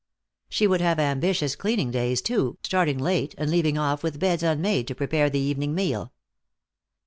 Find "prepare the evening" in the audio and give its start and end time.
4.95-5.75